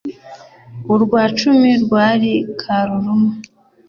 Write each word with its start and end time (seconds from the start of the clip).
urwa 0.93 1.21
cumi 1.39 1.71
rwari 1.83 2.31
karuruma 2.61 3.31